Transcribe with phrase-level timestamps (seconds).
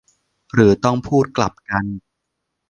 [0.53, 1.85] หรือต้องพูดกลับกัน?